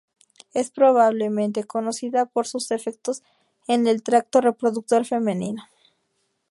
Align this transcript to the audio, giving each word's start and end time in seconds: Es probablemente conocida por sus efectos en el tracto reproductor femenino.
Es 0.55 0.71
probablemente 0.71 1.63
conocida 1.65 2.25
por 2.25 2.47
sus 2.47 2.71
efectos 2.71 3.21
en 3.67 3.85
el 3.85 4.01
tracto 4.01 4.41
reproductor 4.41 5.05
femenino. 5.05 5.65